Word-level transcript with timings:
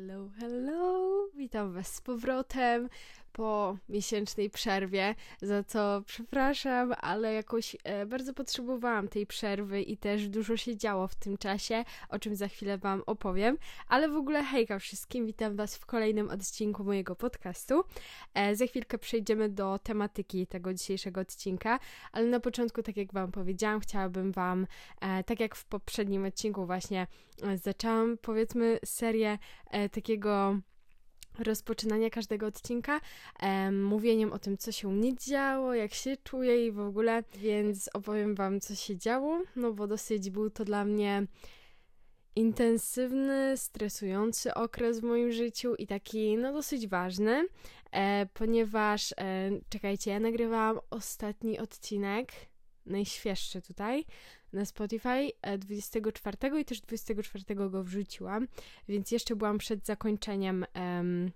Hello, 0.00 0.30
hello! 0.38 0.89
Witam 1.50 1.72
Was 1.72 1.94
z 1.94 2.00
powrotem 2.00 2.88
po 3.32 3.76
miesięcznej 3.88 4.50
przerwie, 4.50 5.14
za 5.42 5.64
co 5.64 6.02
przepraszam, 6.06 6.94
ale 7.00 7.34
jakoś 7.34 7.76
e, 7.84 8.06
bardzo 8.06 8.34
potrzebowałam 8.34 9.08
tej 9.08 9.26
przerwy 9.26 9.82
i 9.82 9.96
też 9.96 10.28
dużo 10.28 10.56
się 10.56 10.76
działo 10.76 11.08
w 11.08 11.14
tym 11.14 11.38
czasie, 11.38 11.84
o 12.08 12.18
czym 12.18 12.36
za 12.36 12.48
chwilę 12.48 12.78
Wam 12.78 13.02
opowiem. 13.06 13.58
Ale 13.88 14.08
w 14.08 14.16
ogóle 14.16 14.44
hejka 14.44 14.78
wszystkim, 14.78 15.26
witam 15.26 15.56
Was 15.56 15.76
w 15.76 15.86
kolejnym 15.86 16.30
odcinku 16.30 16.84
mojego 16.84 17.16
podcastu. 17.16 17.84
E, 18.34 18.56
za 18.56 18.66
chwilkę 18.66 18.98
przejdziemy 18.98 19.48
do 19.48 19.78
tematyki 19.78 20.46
tego 20.46 20.74
dzisiejszego 20.74 21.20
odcinka, 21.20 21.78
ale 22.12 22.26
na 22.26 22.40
początku, 22.40 22.82
tak 22.82 22.96
jak 22.96 23.12
Wam 23.12 23.32
powiedziałam, 23.32 23.80
chciałabym 23.80 24.32
Wam, 24.32 24.66
e, 25.00 25.24
tak 25.24 25.40
jak 25.40 25.54
w 25.54 25.64
poprzednim 25.64 26.24
odcinku 26.24 26.66
właśnie, 26.66 27.06
zaczęłam 27.54 28.18
powiedzmy 28.22 28.78
serię 28.84 29.38
takiego 29.92 30.60
rozpoczynania 31.40 32.10
każdego 32.10 32.46
odcinka 32.46 33.00
em, 33.40 33.84
mówieniem 33.84 34.32
o 34.32 34.38
tym, 34.38 34.58
co 34.58 34.72
się 34.72 34.94
nie 34.94 35.16
działo, 35.16 35.74
jak 35.74 35.94
się 35.94 36.16
czuję 36.16 36.66
i 36.66 36.72
w 36.72 36.80
ogóle, 36.80 37.24
więc 37.34 37.90
opowiem 37.94 38.34
Wam, 38.34 38.60
co 38.60 38.74
się 38.74 38.96
działo, 38.96 39.42
no 39.56 39.72
bo 39.72 39.86
dosyć 39.86 40.30
był 40.30 40.50
to 40.50 40.64
dla 40.64 40.84
mnie 40.84 41.26
intensywny, 42.36 43.56
stresujący 43.56 44.54
okres 44.54 45.00
w 45.00 45.02
moim 45.02 45.32
życiu 45.32 45.74
i 45.74 45.86
taki, 45.86 46.36
no 46.36 46.52
dosyć 46.52 46.86
ważny, 46.86 47.46
e, 47.92 48.26
ponieważ, 48.34 49.12
e, 49.12 49.50
czekajcie, 49.68 50.10
ja 50.10 50.20
nagrywałam 50.20 50.78
ostatni 50.90 51.58
odcinek, 51.58 52.32
najświeższy 52.86 53.62
tutaj, 53.62 54.04
na 54.52 54.64
Spotify 54.64 55.30
24 55.58 56.36
e, 56.42 56.60
i 56.60 56.64
też 56.64 56.80
24 56.80 57.54
go 57.54 57.84
wrzuciłam, 57.84 58.48
więc 58.88 59.10
jeszcze 59.10 59.36
byłam 59.36 59.58
przed 59.58 59.86
zakończeniem 59.86 60.64
um, 60.74 61.30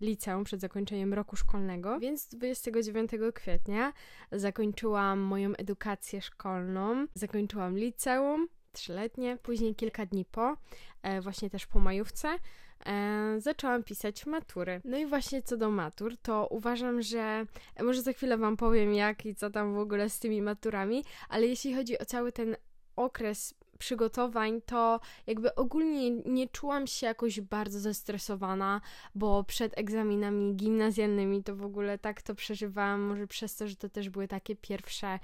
liceum, 0.00 0.44
przed 0.44 0.60
zakończeniem 0.60 1.14
roku 1.14 1.36
szkolnego, 1.36 2.00
więc 2.00 2.28
29 2.28 3.10
kwietnia 3.34 3.92
zakończyłam 4.32 5.18
moją 5.18 5.52
edukację 5.56 6.22
szkolną, 6.22 7.06
zakończyłam 7.14 7.78
liceum 7.78 8.48
trzyletnie, 8.72 9.38
później 9.42 9.74
kilka 9.74 10.06
dni 10.06 10.24
po, 10.24 10.56
e, 11.02 11.20
właśnie 11.20 11.50
też 11.50 11.66
po 11.66 11.78
majówce, 11.78 12.38
e, 12.86 13.40
zaczęłam 13.40 13.82
pisać 13.82 14.26
matury. 14.26 14.80
No 14.84 14.98
i 14.98 15.06
właśnie 15.06 15.42
co 15.42 15.56
do 15.56 15.70
matur, 15.70 16.16
to 16.16 16.46
uważam, 16.50 17.02
że 17.02 17.46
e, 17.76 17.82
może 17.82 18.02
za 18.02 18.12
chwilę 18.12 18.38
Wam 18.38 18.56
powiem 18.56 18.94
jak 18.94 19.26
i 19.26 19.34
co 19.34 19.50
tam 19.50 19.74
w 19.74 19.78
ogóle 19.78 20.10
z 20.10 20.18
tymi 20.18 20.42
maturami, 20.42 21.04
ale 21.28 21.46
jeśli 21.46 21.74
chodzi 21.74 21.98
o 21.98 22.04
cały 22.04 22.32
ten 22.32 22.56
okres 22.96 23.54
przygotowań, 23.78 24.62
to 24.66 25.00
jakby 25.26 25.54
ogólnie 25.54 26.10
nie 26.10 26.48
czułam 26.48 26.86
się 26.86 27.06
jakoś 27.06 27.40
bardzo 27.40 27.80
zestresowana, 27.80 28.80
bo 29.14 29.44
przed 29.44 29.78
egzaminami 29.78 30.54
gimnazjalnymi 30.54 31.44
to 31.44 31.56
w 31.56 31.64
ogóle 31.64 31.98
tak 31.98 32.22
to 32.22 32.34
przeżywałam, 32.34 33.00
może 33.00 33.26
przez 33.26 33.56
to, 33.56 33.68
że 33.68 33.76
to 33.76 33.88
też 33.88 34.08
były 34.08 34.28
takie 34.28 34.56
pierwsze 34.56 35.18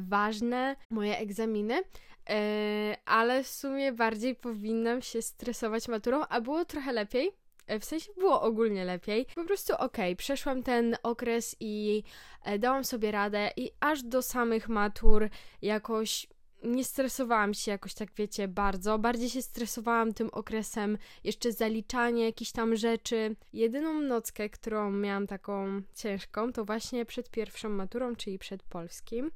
ważne 0.00 0.76
moje 0.90 1.18
egzaminy, 1.18 1.82
e, 2.30 2.96
ale 3.04 3.42
w 3.42 3.48
sumie 3.48 3.92
bardziej 3.92 4.34
powinnam 4.34 5.02
się 5.02 5.22
stresować 5.22 5.88
maturą, 5.88 6.20
a 6.28 6.40
było 6.40 6.64
trochę 6.64 6.92
lepiej. 6.92 7.32
E, 7.66 7.80
w 7.80 7.84
sensie 7.84 8.12
było 8.18 8.42
ogólnie 8.42 8.84
lepiej. 8.84 9.26
Po 9.34 9.44
prostu 9.44 9.74
okej, 9.74 10.12
okay, 10.12 10.16
przeszłam 10.16 10.62
ten 10.62 10.96
okres 11.02 11.56
i 11.60 12.02
e, 12.44 12.58
dałam 12.58 12.84
sobie 12.84 13.10
radę 13.10 13.50
i 13.56 13.70
aż 13.80 14.02
do 14.02 14.22
samych 14.22 14.68
matur 14.68 15.28
jakoś 15.62 16.26
nie 16.62 16.84
stresowałam 16.84 17.54
się 17.54 17.70
jakoś 17.70 17.94
tak, 17.94 18.08
wiecie, 18.16 18.48
bardzo. 18.48 18.98
Bardziej 18.98 19.30
się 19.30 19.42
stresowałam 19.42 20.14
tym 20.14 20.28
okresem 20.32 20.98
jeszcze 21.24 21.52
zaliczanie 21.52 22.24
jakichś 22.24 22.52
tam 22.52 22.76
rzeczy. 22.76 23.36
Jedyną 23.52 24.00
nockę, 24.00 24.50
którą 24.50 24.90
miałam 24.90 25.26
taką 25.26 25.82
ciężką, 25.94 26.52
to 26.52 26.64
właśnie 26.64 27.04
przed 27.04 27.30
pierwszą 27.30 27.68
maturą, 27.68 28.16
czyli 28.16 28.38
przed 28.38 28.62
polskim. 28.62 29.30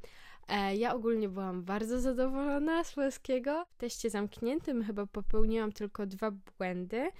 E, 0.48 0.76
ja 0.76 0.94
ogólnie 0.94 1.28
byłam 1.28 1.62
bardzo 1.62 2.00
zadowolona 2.00 2.84
z 2.84 2.92
polskiego. 2.92 3.66
W 3.70 3.76
teście 3.76 4.10
zamkniętym 4.10 4.84
chyba 4.84 5.06
popełniłam 5.06 5.72
tylko 5.72 6.06
dwa 6.06 6.30
błędy, 6.58 7.10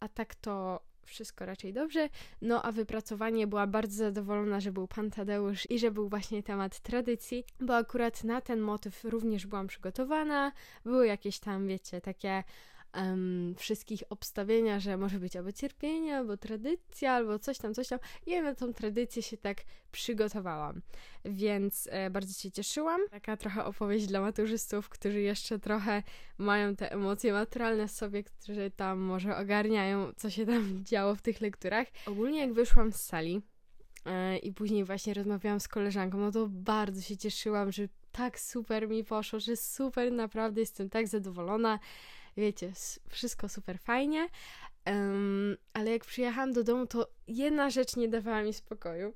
a 0.00 0.08
tak 0.14 0.34
to 0.34 0.80
wszystko 1.10 1.46
raczej 1.46 1.72
dobrze. 1.72 2.08
No 2.42 2.62
a 2.62 2.72
wypracowanie 2.72 3.46
była 3.46 3.66
bardzo 3.66 3.96
zadowolona, 3.96 4.60
że 4.60 4.72
był 4.72 4.88
pan 4.88 5.10
Tadeusz 5.10 5.70
i 5.70 5.78
że 5.78 5.90
był 5.90 6.08
właśnie 6.08 6.42
temat 6.42 6.80
tradycji, 6.80 7.44
bo 7.60 7.76
akurat 7.76 8.24
na 8.24 8.40
ten 8.40 8.60
motyw 8.60 9.04
również 9.04 9.46
byłam 9.46 9.66
przygotowana. 9.66 10.52
Były 10.84 11.06
jakieś 11.06 11.38
tam, 11.38 11.66
wiecie, 11.66 12.00
takie 12.00 12.44
um, 12.96 13.54
wszystkich 13.58 14.02
obstawienia, 14.10 14.80
że 14.80 14.96
może 14.96 15.18
być 15.18 15.36
albo 15.36 15.52
cierpienie, 15.52 16.16
albo 16.16 16.36
tradycja, 16.36 17.12
albo 17.12 17.38
coś 17.38 17.58
tam, 17.58 17.74
coś 17.74 17.88
tam. 17.88 17.98
I 18.26 18.30
ja 18.30 18.42
na 18.42 18.54
tą 18.54 18.72
tradycję 18.72 19.22
się 19.22 19.36
tak 19.36 19.62
przygotowałam. 19.92 20.82
Więc 21.24 21.88
e, 21.92 22.10
bardzo 22.10 22.32
się 22.42 22.50
cieszyłam. 22.50 23.00
Taka 23.10 23.36
trochę 23.36 23.64
opowieść 23.64 24.06
dla 24.06 24.20
maturzystów, 24.20 24.88
którzy 24.88 25.20
jeszcze 25.20 25.58
trochę 25.58 26.02
mają 26.38 26.76
te 26.76 26.92
emocje 26.92 27.32
maturalne 27.32 27.88
w 27.88 27.90
sobie, 27.90 28.24
którzy 28.24 28.70
tam 28.76 28.98
może 28.98 29.36
ogarniają, 29.36 30.12
co 30.16 30.30
się 30.30 30.46
tam 30.46 30.64
działo 30.90 31.14
w 31.14 31.22
tych 31.22 31.40
lekturach. 31.40 31.86
Ogólnie 32.06 32.40
jak 32.40 32.52
wyszłam 32.52 32.92
z 32.92 32.96
sali, 32.96 33.42
e, 34.06 34.38
i 34.38 34.52
później 34.52 34.84
właśnie 34.84 35.14
rozmawiałam 35.14 35.60
z 35.60 35.68
koleżanką, 35.68 36.18
no 36.18 36.32
to 36.32 36.46
bardzo 36.50 37.00
się 37.02 37.16
cieszyłam, 37.16 37.72
że 37.72 37.88
tak 38.12 38.40
super 38.40 38.88
mi 38.88 39.04
poszło, 39.04 39.40
że 39.40 39.56
super, 39.56 40.12
naprawdę 40.12 40.60
jestem 40.60 40.90
tak 40.90 41.08
zadowolona 41.08 41.78
wiecie, 42.36 42.72
wszystko 43.08 43.48
super 43.48 43.78
fajnie, 43.78 44.28
um, 44.86 45.56
ale 45.72 45.90
jak 45.90 46.04
przyjechałam 46.04 46.52
do 46.52 46.64
domu, 46.64 46.86
to 46.86 47.10
jedna 47.28 47.70
rzecz 47.70 47.96
nie 47.96 48.08
dawała 48.08 48.42
mi 48.42 48.52
spokoju. 48.52 49.12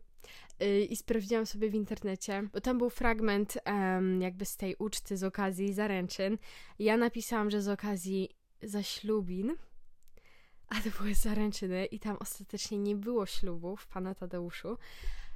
Yy, 0.60 0.80
I 0.80 0.96
sprawdziłam 0.96 1.46
sobie 1.46 1.70
w 1.70 1.74
internecie, 1.74 2.48
bo 2.52 2.60
tam 2.60 2.78
był 2.78 2.90
fragment 2.90 3.58
um, 3.66 4.22
jakby 4.22 4.44
z 4.44 4.56
tej 4.56 4.76
uczty 4.76 5.16
z 5.16 5.24
okazji 5.24 5.72
zaręczyn. 5.72 6.38
Ja 6.78 6.96
napisałam, 6.96 7.50
że 7.50 7.62
z 7.62 7.68
okazji 7.68 8.30
zaślubin, 8.62 9.56
a 10.68 10.74
to 10.74 10.90
były 10.98 11.14
zaręczyny 11.14 11.86
i 11.86 12.00
tam 12.00 12.16
ostatecznie 12.20 12.78
nie 12.78 12.96
było 12.96 13.26
ślubów 13.26 13.86
pana 13.86 14.14
Tadeuszu. 14.14 14.78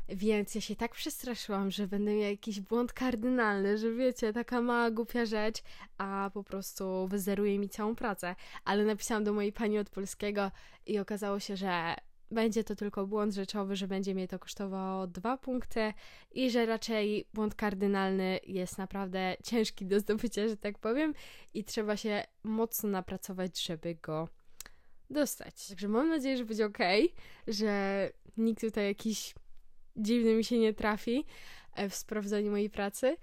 Więc 0.08 0.54
ja 0.54 0.60
się 0.60 0.76
tak 0.76 0.92
przestraszyłam, 0.92 1.70
że 1.70 1.86
będę 1.86 2.14
miała 2.14 2.30
jakiś 2.30 2.60
błąd 2.60 2.92
kardynalny, 2.92 3.78
że 3.78 3.92
wiecie, 3.92 4.32
taka 4.32 4.60
mała 4.60 4.90
głupia 4.90 5.26
rzecz, 5.26 5.62
a 5.98 6.30
po 6.34 6.44
prostu 6.44 7.08
wyzeruje 7.08 7.58
mi 7.58 7.68
całą 7.68 7.94
pracę. 7.94 8.34
Ale 8.64 8.84
napisałam 8.84 9.24
do 9.24 9.32
mojej 9.32 9.52
pani 9.52 9.78
od 9.78 9.90
polskiego 9.90 10.50
i 10.86 10.98
okazało 10.98 11.40
się, 11.40 11.56
że 11.56 11.94
będzie 12.30 12.64
to 12.64 12.76
tylko 12.76 13.06
błąd 13.06 13.34
rzeczowy, 13.34 13.76
że 13.76 13.88
będzie 13.88 14.14
mnie 14.14 14.28
to 14.28 14.38
kosztowało 14.38 15.06
dwa 15.06 15.36
punkty 15.36 15.92
i 16.30 16.50
że 16.50 16.66
raczej 16.66 17.28
błąd 17.34 17.54
kardynalny 17.54 18.40
jest 18.46 18.78
naprawdę 18.78 19.36
ciężki 19.44 19.86
do 19.86 20.00
zdobycia, 20.00 20.48
że 20.48 20.56
tak 20.56 20.78
powiem, 20.78 21.14
i 21.54 21.64
trzeba 21.64 21.96
się 21.96 22.24
mocno 22.42 22.88
napracować, 22.88 23.62
żeby 23.62 23.94
go 23.94 24.28
dostać. 25.10 25.68
Także 25.68 25.88
mam 25.88 26.08
nadzieję, 26.08 26.36
że 26.36 26.44
będzie 26.44 26.66
ok, 26.66 26.78
że 27.48 28.10
nikt 28.36 28.60
tutaj 28.60 28.86
jakiś 28.86 29.34
dziwny 29.98 30.34
mi 30.34 30.44
się 30.44 30.58
nie 30.58 30.74
trafi 30.74 31.24
e, 31.74 31.88
w 31.88 31.94
sprawdzaniu 31.94 32.50
mojej 32.50 32.70
pracy 32.70 33.16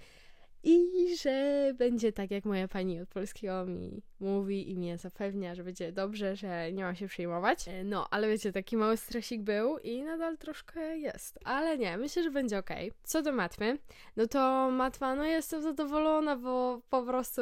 i 0.63 1.15
że 1.17 1.71
będzie 1.77 2.11
tak, 2.11 2.31
jak 2.31 2.45
moja 2.45 2.67
pani 2.67 3.01
od 3.01 3.09
polskiego 3.09 3.65
mi 3.65 4.01
mówi 4.19 4.71
i 4.71 4.75
mnie 4.75 4.97
zapewnia, 4.97 5.55
że 5.55 5.63
będzie 5.63 5.91
dobrze, 5.91 6.35
że 6.35 6.71
nie 6.71 6.83
ma 6.83 6.95
się 6.95 7.07
przejmować. 7.07 7.67
E, 7.67 7.83
no, 7.83 8.07
ale 8.11 8.27
wiecie, 8.27 8.51
taki 8.51 8.77
mały 8.77 8.97
stresik 8.97 9.41
był 9.41 9.77
i 9.77 10.03
nadal 10.03 10.37
troszkę 10.37 10.97
jest. 10.97 11.39
Ale 11.43 11.77
nie, 11.77 11.97
myślę, 11.97 12.23
że 12.23 12.31
będzie 12.31 12.57
ok. 12.57 12.69
Co 13.03 13.21
do 13.21 13.31
matmy, 13.31 13.77
no 14.15 14.27
to 14.27 14.71
matma, 14.71 15.15
no 15.15 15.25
jestem 15.25 15.61
zadowolona, 15.61 16.35
bo 16.35 16.81
po 16.89 17.03
prostu 17.03 17.41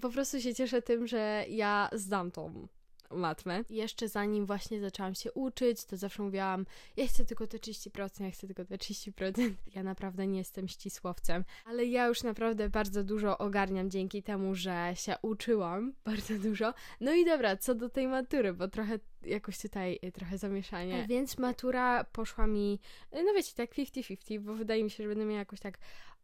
po 0.00 0.10
prostu 0.10 0.40
się 0.40 0.54
cieszę 0.54 0.82
tym, 0.82 1.06
że 1.06 1.44
ja 1.48 1.88
zdam 1.92 2.30
tą 2.30 2.68
matmę. 3.10 3.64
Jeszcze 3.70 4.08
zanim 4.08 4.46
właśnie 4.46 4.80
zaczęłam 4.80 5.14
się 5.14 5.32
uczyć, 5.32 5.84
to 5.84 5.96
zawsze 5.96 6.22
mówiłam, 6.22 6.66
ja 6.96 7.06
chcę 7.06 7.24
tylko 7.24 7.46
te 7.46 7.58
30%, 7.58 8.24
ja 8.24 8.30
chcę 8.30 8.46
tylko 8.46 8.64
te 8.64 8.76
30%. 8.76 9.32
Ja 9.74 9.82
naprawdę 9.82 10.26
nie 10.26 10.38
jestem 10.38 10.68
ścisłowcem, 10.68 11.44
ale 11.64 11.86
ja 11.86 12.06
już 12.06 12.22
naprawdę 12.22 12.70
bardzo 12.70 13.04
dużo 13.04 13.38
ogarniam 13.38 13.90
dzięki 13.90 14.22
temu, 14.22 14.54
że 14.54 14.92
się 14.94 15.14
uczyłam, 15.22 15.92
bardzo 16.04 16.38
dużo. 16.38 16.74
No 17.00 17.14
i 17.14 17.24
dobra, 17.24 17.56
co 17.56 17.74
do 17.74 17.88
tej 17.88 18.08
matury, 18.08 18.52
bo 18.52 18.68
trochę 18.68 18.98
jakoś 19.22 19.58
tutaj 19.58 19.98
y, 20.04 20.12
trochę 20.12 20.38
zamieszanie. 20.38 21.06
Więc 21.08 21.38
matura 21.38 22.04
poszła 22.04 22.46
mi, 22.46 22.78
y, 23.16 23.22
no 23.24 23.34
wiecie, 23.34 23.52
tak 23.54 23.74
50-50, 23.74 24.40
bo 24.40 24.54
wydaje 24.54 24.84
mi 24.84 24.90
się, 24.90 25.02
że 25.02 25.08
będę 25.08 25.24
miała 25.24 25.38
jakoś 25.38 25.60
tak 25.60 25.78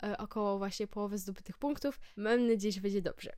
y, 0.05 0.17
około 0.17 0.59
właśnie 0.59 0.87
połowy 0.87 1.19
zdobytych 1.19 1.59
punktów. 1.59 2.01
Mam 2.17 2.49
nadzieję, 2.49 2.73
że 2.73 2.81
będzie 2.81 3.03
dobrze. 3.03 3.33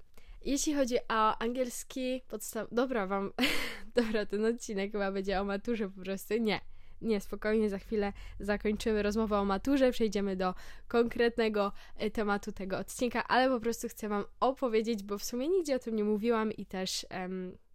Jeśli 0.47 0.75
chodzi 0.75 0.97
o 1.09 1.39
angielski 1.39 2.23
podstaw... 2.29 2.69
Dobra, 2.73 3.07
wam... 3.07 3.33
Dobra, 3.95 4.27
ten 4.27 4.45
odcinek 4.45 4.93
chyba 4.93 5.13
będzie 5.13 5.41
o 5.41 5.45
maturze 5.45 5.89
po 5.91 6.01
prostu. 6.01 6.35
Nie. 6.41 6.61
Nie, 7.01 7.21
spokojnie, 7.21 7.71
za 7.71 7.79
chwilę 7.79 8.13
zakończymy 8.41 9.03
rozmowę 9.03 9.39
o 9.39 9.45
maturze, 9.45 9.93
przejdziemy 9.93 10.37
do 10.37 10.55
konkretnego 10.89 11.73
e, 11.97 12.11
tematu 12.11 12.53
tego 12.53 12.79
odcinka, 12.79 13.29
ale 13.29 13.49
po 13.49 13.61
prostu 13.61 13.89
chcę 13.89 14.09
Wam 14.09 14.25
opowiedzieć, 14.41 15.03
bo 15.03 15.19
w 15.19 15.25
sumie 15.25 15.49
nigdzie 15.49 15.77
o 15.77 15.79
tym 15.79 15.97
nie 15.97 16.05
mówiłam 16.05 16.53
i 16.53 16.67
też 16.67 17.07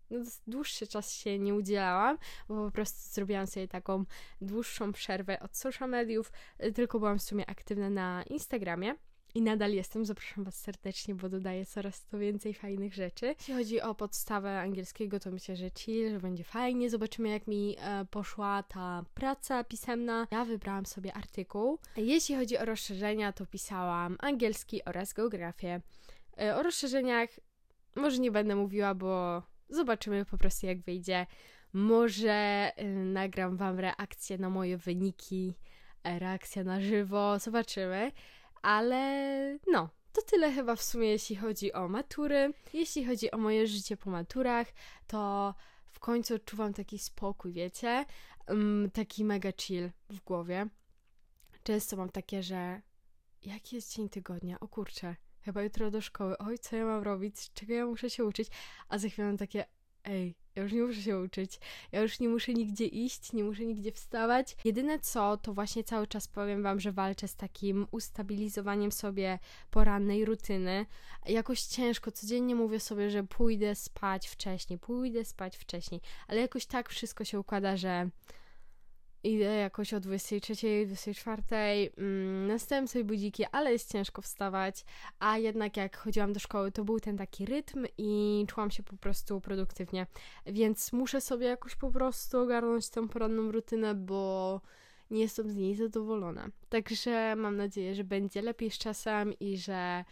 no, 0.09 0.19
dłuższy 0.47 0.87
czas 0.87 1.13
się 1.13 1.39
nie 1.39 1.55
udzielałam, 1.55 2.17
bo 2.47 2.65
po 2.65 2.71
prostu 2.71 3.13
zrobiłam 3.13 3.47
sobie 3.47 3.67
taką 3.67 4.05
dłuższą 4.41 4.91
przerwę 4.91 5.39
od 5.39 5.57
social 5.57 5.89
mediów, 5.89 6.31
y, 6.63 6.71
tylko 6.71 6.99
byłam 6.99 7.19
w 7.19 7.23
sumie 7.23 7.49
aktywna 7.49 7.89
na 7.89 8.23
Instagramie. 8.23 8.95
I 9.35 9.41
nadal 9.41 9.73
jestem, 9.73 10.05
zapraszam 10.05 10.43
Was 10.43 10.55
serdecznie, 10.55 11.15
bo 11.15 11.29
dodaję 11.29 11.65
coraz 11.65 12.05
to 12.05 12.19
więcej 12.19 12.53
fajnych 12.53 12.93
rzeczy. 12.93 13.25
Jeśli 13.39 13.53
chodzi 13.53 13.81
o 13.81 13.95
podstawę 13.95 14.59
angielskiego, 14.59 15.19
to 15.19 15.31
myślę, 15.31 15.55
że 15.55 15.69
chill, 15.77 16.09
że 16.09 16.19
będzie 16.19 16.43
fajnie. 16.43 16.89
Zobaczymy, 16.89 17.29
jak 17.29 17.47
mi 17.47 17.75
e, 17.79 18.05
poszła 18.05 18.63
ta 18.63 19.05
praca 19.13 19.63
pisemna. 19.63 20.27
Ja 20.31 20.45
wybrałam 20.45 20.85
sobie 20.85 21.13
artykuł. 21.13 21.79
Jeśli 21.97 22.35
chodzi 22.35 22.57
o 22.57 22.65
rozszerzenia, 22.65 23.33
to 23.33 23.45
pisałam 23.45 24.17
angielski 24.19 24.85
oraz 24.85 25.13
geografię. 25.13 25.81
E, 26.41 26.55
o 26.55 26.63
rozszerzeniach 26.63 27.29
może 27.95 28.19
nie 28.19 28.31
będę 28.31 28.55
mówiła, 28.55 28.95
bo 28.95 29.43
zobaczymy 29.69 30.25
po 30.25 30.37
prostu, 30.37 30.65
jak 30.65 30.81
wyjdzie. 30.81 31.25
Może 31.73 32.31
e, 32.75 32.85
nagram 32.89 33.57
Wam 33.57 33.79
reakcję 33.79 34.37
na 34.37 34.49
moje 34.49 34.77
wyniki, 34.77 35.55
e, 36.03 36.19
reakcja 36.19 36.63
na 36.63 36.81
żywo, 36.81 37.39
zobaczymy. 37.39 38.11
Ale 38.61 39.59
no, 39.67 39.89
to 40.13 40.21
tyle 40.21 40.51
chyba 40.51 40.75
w 40.75 40.81
sumie, 40.81 41.09
jeśli 41.09 41.35
chodzi 41.35 41.73
o 41.73 41.87
matury. 41.87 42.53
Jeśli 42.73 43.05
chodzi 43.05 43.31
o 43.31 43.37
moje 43.37 43.67
życie 43.67 43.97
po 43.97 44.09
maturach, 44.09 44.67
to 45.07 45.53
w 45.91 45.99
końcu 45.99 46.35
odczuwam 46.35 46.73
taki 46.73 46.99
spokój, 46.99 47.53
wiecie? 47.53 48.05
Um, 48.47 48.89
taki 48.93 49.25
mega 49.25 49.51
chill 49.57 49.91
w 50.09 50.19
głowie. 50.19 50.67
Często 51.63 51.97
mam 51.97 52.09
takie, 52.09 52.43
że 52.43 52.81
jaki 53.41 53.75
jest 53.75 53.95
dzień 53.95 54.09
tygodnia? 54.09 54.59
O 54.59 54.67
kurczę, 54.67 55.15
chyba 55.41 55.63
jutro 55.63 55.91
do 55.91 56.01
szkoły. 56.01 56.37
Oj, 56.37 56.59
co 56.59 56.75
ja 56.75 56.85
mam 56.85 57.03
robić? 57.03 57.53
Czego 57.53 57.73
ja 57.73 57.85
muszę 57.85 58.09
się 58.09 58.25
uczyć? 58.25 58.49
A 58.89 58.97
za 58.97 59.09
chwilę 59.09 59.27
mam 59.27 59.37
takie, 59.37 59.65
ej, 60.03 60.35
ja 60.55 60.63
już 60.63 60.71
nie 60.71 60.81
muszę 60.81 61.01
się 61.01 61.19
uczyć, 61.19 61.59
ja 61.91 62.01
już 62.01 62.19
nie 62.19 62.29
muszę 62.29 62.53
nigdzie 62.53 62.85
iść, 62.85 63.33
nie 63.33 63.43
muszę 63.43 63.65
nigdzie 63.65 63.91
wstawać. 63.91 64.55
Jedyne 64.65 64.99
co, 64.99 65.37
to 65.37 65.53
właśnie 65.53 65.83
cały 65.83 66.07
czas 66.07 66.27
powiem 66.27 66.63
Wam, 66.63 66.79
że 66.79 66.91
walczę 66.91 67.27
z 67.27 67.35
takim 67.35 67.87
ustabilizowaniem 67.91 68.91
sobie 68.91 69.39
porannej 69.71 70.25
rutyny. 70.25 70.85
Jakoś 71.25 71.61
ciężko, 71.61 72.11
codziennie 72.11 72.55
mówię 72.55 72.79
sobie, 72.79 73.09
że 73.09 73.23
pójdę 73.23 73.75
spać 73.75 74.27
wcześniej, 74.27 74.79
pójdę 74.79 75.25
spać 75.25 75.57
wcześniej, 75.57 76.01
ale 76.27 76.41
jakoś 76.41 76.65
tak 76.65 76.89
wszystko 76.89 77.25
się 77.25 77.39
układa, 77.39 77.77
że 77.77 78.09
idę 79.23 79.45
jakoś 79.45 79.93
o 79.93 79.99
23, 79.99 80.85
24, 80.85 81.43
mm, 81.97 82.47
następem 82.47 82.87
sobie 82.87 83.05
budziki, 83.05 83.45
ale 83.51 83.71
jest 83.71 83.91
ciężko 83.91 84.21
wstawać, 84.21 84.85
a 85.19 85.37
jednak 85.37 85.77
jak 85.77 85.97
chodziłam 85.97 86.33
do 86.33 86.39
szkoły, 86.39 86.71
to 86.71 86.83
był 86.83 86.99
ten 86.99 87.17
taki 87.17 87.45
rytm 87.45 87.85
i 87.97 88.45
czułam 88.49 88.71
się 88.71 88.83
po 88.83 88.97
prostu 88.97 89.41
produktywnie, 89.41 90.07
więc 90.45 90.93
muszę 90.93 91.21
sobie 91.21 91.47
jakoś 91.47 91.75
po 91.75 91.91
prostu 91.91 92.39
ogarnąć 92.39 92.89
tę 92.89 93.07
poranną 93.07 93.51
rutynę, 93.51 93.95
bo 93.95 94.61
nie 95.11 95.21
jestem 95.21 95.49
z 95.49 95.55
niej 95.55 95.75
zadowolona. 95.75 96.47
Także 96.69 97.35
mam 97.35 97.57
nadzieję, 97.57 97.95
że 97.95 98.03
będzie 98.03 98.41
lepiej 98.41 98.71
z 98.71 98.77
czasem 98.77 99.33
i 99.39 99.57
że 99.57 100.05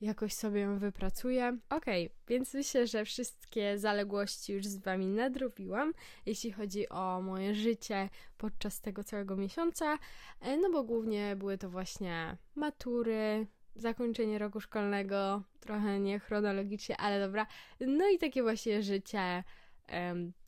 jakoś 0.00 0.32
sobie 0.32 0.60
ją 0.60 0.78
wypracuję. 0.78 1.58
Okej, 1.70 2.06
okay, 2.06 2.18
więc 2.28 2.54
myślę, 2.54 2.86
że 2.86 3.04
wszystkie 3.04 3.78
zaległości 3.78 4.52
już 4.52 4.66
z 4.66 4.76
Wami 4.76 5.06
nadrobiłam, 5.06 5.92
jeśli 6.26 6.52
chodzi 6.52 6.88
o 6.88 7.22
moje 7.22 7.54
życie 7.54 8.08
podczas 8.38 8.80
tego 8.80 9.04
całego 9.04 9.36
miesiąca, 9.36 9.98
e, 10.40 10.56
no 10.56 10.70
bo 10.70 10.84
głównie 10.84 11.36
były 11.36 11.58
to 11.58 11.70
właśnie 11.70 12.36
matury, 12.54 13.46
zakończenie 13.76 14.38
roku 14.38 14.60
szkolnego, 14.60 15.42
trochę 15.60 16.00
niechronologicznie, 16.00 16.96
ale 16.96 17.20
dobra, 17.20 17.46
no 17.80 18.08
i 18.08 18.18
takie 18.18 18.42
właśnie 18.42 18.82
życie 18.82 19.44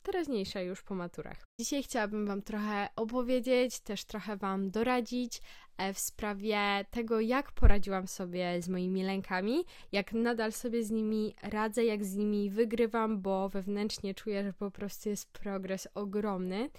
teraźniejsze 0.03 0.65
już 0.65 0.81
po 0.83 0.95
maturach. 0.95 1.43
Dzisiaj 1.59 1.83
chciałabym 1.83 2.27
Wam 2.27 2.41
trochę 2.41 2.89
opowiedzieć, 2.95 3.79
też 3.79 4.05
trochę 4.05 4.37
Wam 4.37 4.71
doradzić 4.71 5.41
e, 5.77 5.93
w 5.93 5.99
sprawie 5.99 6.85
tego, 6.91 7.19
jak 7.19 7.51
poradziłam 7.51 8.07
sobie 8.07 8.61
z 8.61 8.69
moimi 8.69 9.03
lękami, 9.03 9.65
jak 9.91 10.13
nadal 10.13 10.51
sobie 10.51 10.83
z 10.83 10.91
nimi 10.91 11.35
radzę, 11.43 11.85
jak 11.85 12.05
z 12.05 12.15
nimi 12.15 12.49
wygrywam, 12.49 13.21
bo 13.21 13.49
wewnętrznie 13.49 14.15
czuję, 14.15 14.43
że 14.43 14.53
po 14.53 14.71
prostu 14.71 15.09
jest 15.09 15.31
progres 15.31 15.87
ogromny. 15.93 16.69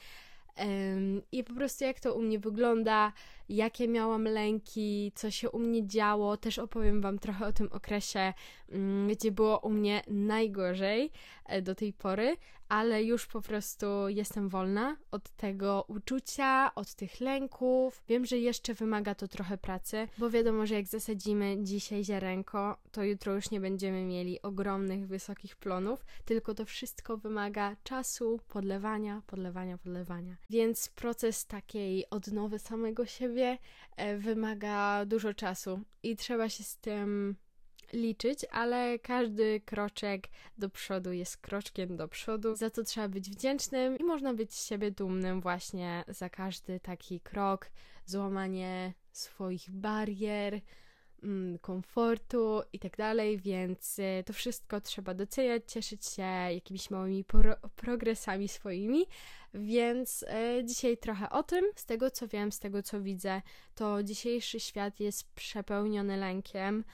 I 1.32 1.44
po 1.44 1.54
prostu 1.54 1.84
jak 1.84 2.00
to 2.00 2.14
u 2.14 2.22
mnie 2.22 2.38
wygląda, 2.38 3.12
jakie 3.48 3.88
miałam 3.88 4.24
lęki, 4.24 5.12
co 5.14 5.30
się 5.30 5.50
u 5.50 5.58
mnie 5.58 5.86
działo. 5.86 6.36
Też 6.36 6.58
opowiem 6.58 7.00
Wam 7.00 7.18
trochę 7.18 7.46
o 7.46 7.52
tym 7.52 7.68
okresie, 7.72 8.32
um, 8.72 9.08
gdzie 9.08 9.32
było 9.32 9.58
u 9.58 9.70
mnie 9.70 10.02
najgorzej 10.08 11.10
e, 11.46 11.62
do 11.62 11.74
tej 11.74 11.92
pory, 11.92 12.36
ale 12.72 13.04
już 13.04 13.26
po 13.26 13.40
prostu 13.40 13.86
jestem 14.08 14.48
wolna 14.48 14.96
od 15.10 15.30
tego 15.30 15.84
uczucia, 15.88 16.74
od 16.74 16.94
tych 16.94 17.20
lęków. 17.20 18.02
Wiem, 18.08 18.26
że 18.26 18.38
jeszcze 18.38 18.74
wymaga 18.74 19.14
to 19.14 19.28
trochę 19.28 19.58
pracy, 19.58 20.08
bo 20.18 20.30
wiadomo, 20.30 20.66
że 20.66 20.74
jak 20.74 20.86
zasadzimy 20.86 21.56
dzisiaj 21.60 22.04
ziarenko, 22.04 22.76
to 22.92 23.04
jutro 23.04 23.34
już 23.34 23.50
nie 23.50 23.60
będziemy 23.60 24.04
mieli 24.04 24.42
ogromnych, 24.42 25.06
wysokich 25.06 25.56
plonów, 25.56 26.04
tylko 26.24 26.54
to 26.54 26.64
wszystko 26.64 27.16
wymaga 27.16 27.76
czasu, 27.84 28.40
podlewania, 28.48 29.22
podlewania, 29.26 29.78
podlewania. 29.78 30.36
Więc 30.50 30.88
proces 30.88 31.46
takiej 31.46 32.10
odnowy 32.10 32.58
samego 32.58 33.06
siebie 33.06 33.41
e, 33.96 34.16
wymaga 34.16 35.04
dużo 35.06 35.34
czasu 35.34 35.80
i 36.02 36.16
trzeba 36.16 36.48
się 36.48 36.64
z 36.64 36.76
tym 36.76 37.36
liczyć, 37.92 38.46
ale 38.50 38.98
każdy 38.98 39.60
kroczek 39.60 40.28
do 40.58 40.68
przodu 40.70 41.12
jest 41.12 41.36
kroczkiem 41.36 41.96
do 41.96 42.08
przodu. 42.08 42.56
Za 42.56 42.70
to 42.70 42.84
trzeba 42.84 43.08
być 43.08 43.30
wdzięcznym 43.30 43.98
i 43.98 44.04
można 44.04 44.34
być 44.34 44.54
z 44.54 44.66
siebie 44.66 44.90
dumnym 44.90 45.40
właśnie 45.40 46.04
za 46.08 46.30
każdy 46.30 46.80
taki 46.80 47.20
krok, 47.20 47.70
złamanie 48.06 48.92
swoich 49.12 49.70
barier, 49.70 50.60
komfortu 51.60 52.62
i 52.72 52.78
tak 52.78 52.96
dalej, 52.96 53.38
więc 53.38 53.98
y, 53.98 54.24
to 54.26 54.32
wszystko 54.32 54.80
trzeba 54.80 55.14
doceniać, 55.14 55.62
cieszyć 55.72 56.06
się 56.06 56.22
jakimiś 56.22 56.90
małymi 56.90 57.24
pro 57.24 57.56
progresami 57.76 58.48
swoimi. 58.48 59.06
Więc 59.54 60.22
y, 60.22 60.64
dzisiaj 60.64 60.96
trochę 60.96 61.30
o 61.30 61.42
tym. 61.42 61.64
Z 61.76 61.84
tego 61.84 62.10
co 62.10 62.28
wiem, 62.28 62.52
z 62.52 62.58
tego 62.58 62.82
co 62.82 63.00
widzę, 63.00 63.42
to 63.74 64.02
dzisiejszy 64.02 64.60
świat 64.60 65.00
jest 65.00 65.34
przepełniony 65.34 66.16
lękiem 66.16 66.84